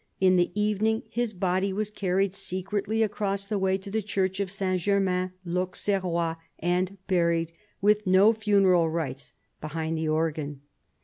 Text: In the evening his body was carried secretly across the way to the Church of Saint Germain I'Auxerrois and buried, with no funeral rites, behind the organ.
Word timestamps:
In 0.19 0.35
the 0.35 0.51
evening 0.59 1.03
his 1.11 1.31
body 1.31 1.71
was 1.71 1.91
carried 1.91 2.33
secretly 2.33 3.03
across 3.03 3.45
the 3.45 3.59
way 3.59 3.77
to 3.77 3.91
the 3.91 4.01
Church 4.01 4.39
of 4.39 4.49
Saint 4.49 4.81
Germain 4.81 5.33
I'Auxerrois 5.47 6.37
and 6.57 6.97
buried, 7.05 7.53
with 7.81 8.07
no 8.07 8.33
funeral 8.33 8.89
rites, 8.89 9.33
behind 9.61 9.99
the 9.99 10.09
organ. 10.09 10.61